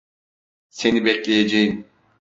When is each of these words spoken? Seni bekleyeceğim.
Seni 0.69 1.05
bekleyeceğim. 1.05 1.87